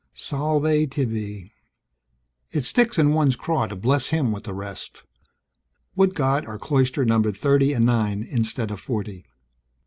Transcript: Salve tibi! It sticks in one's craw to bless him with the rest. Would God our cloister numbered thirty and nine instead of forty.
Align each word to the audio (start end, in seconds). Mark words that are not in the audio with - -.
Salve 0.13 0.89
tibi! 0.89 1.53
It 2.49 2.61
sticks 2.63 2.97
in 2.97 3.11
one's 3.13 3.35
craw 3.35 3.67
to 3.67 3.75
bless 3.75 4.09
him 4.09 4.31
with 4.31 4.45
the 4.45 4.53
rest. 4.55 5.03
Would 5.95 6.15
God 6.15 6.43
our 6.47 6.57
cloister 6.57 7.05
numbered 7.05 7.37
thirty 7.37 7.71
and 7.73 7.85
nine 7.85 8.23
instead 8.23 8.71
of 8.71 8.79
forty. 8.79 9.25